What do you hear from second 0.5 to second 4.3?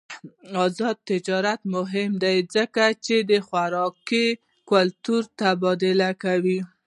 آزاد تجارت مهم دی ځکه چې خوراکي